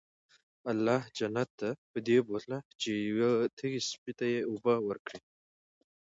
الله 0.71 1.01
جنت 1.17 1.49
ته 1.59 1.69
پدې 1.91 2.17
بوتله 2.27 2.57
چې 2.81 2.89
يو 3.07 3.31
تږي 3.57 3.81
سپي 3.89 4.11
ته 4.17 4.25
ئي 4.31 4.39
اوبه 4.49 4.73
ورکړي 4.87 5.19
وي 5.23 5.29